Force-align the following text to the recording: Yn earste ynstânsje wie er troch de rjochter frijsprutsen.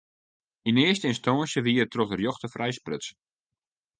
Yn 0.69 0.79
earste 0.85 1.07
ynstânsje 1.09 1.59
wie 1.65 1.79
er 1.83 1.89
troch 1.91 2.11
de 2.11 2.17
rjochter 2.17 2.51
frijsprutsen. 2.55 3.17